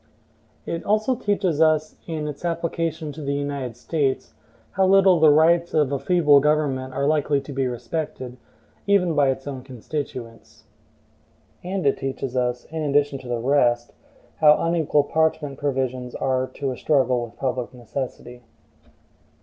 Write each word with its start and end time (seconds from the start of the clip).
It 0.65 0.83
also 0.83 1.13
teaches 1.15 1.61
us, 1.61 1.95
in 2.07 2.27
its 2.27 2.43
application 2.43 3.11
to 3.11 3.21
the 3.21 3.35
United 3.35 3.77
States, 3.77 4.33
how 4.71 4.87
little 4.87 5.19
the 5.19 5.29
rights 5.29 5.75
of 5.75 5.91
a 5.91 5.99
feeble 5.99 6.39
government 6.39 6.91
are 6.95 7.05
likely 7.05 7.39
to 7.41 7.53
be 7.53 7.67
respected, 7.67 8.37
even 8.87 9.13
by 9.13 9.29
its 9.29 9.45
own 9.45 9.61
constituents. 9.61 10.63
And 11.63 11.85
it 11.85 11.99
teaches 11.99 12.35
us, 12.35 12.65
in 12.71 12.81
addition 12.81 13.19
to 13.19 13.27
the 13.27 13.37
rest, 13.37 13.93
how 14.37 14.57
unequal 14.63 15.03
parchment 15.03 15.59
provisions 15.59 16.15
are 16.15 16.47
to 16.55 16.71
a 16.71 16.77
struggle 16.77 17.23
with 17.23 17.37
public 17.37 17.71
necessity. 17.71 18.41